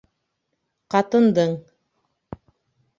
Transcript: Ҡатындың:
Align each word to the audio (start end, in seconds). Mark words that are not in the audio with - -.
Ҡатындың: 0.95 1.55